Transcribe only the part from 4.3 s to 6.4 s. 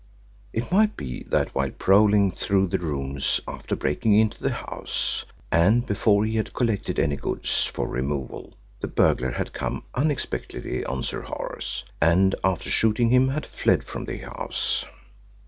the house, and before he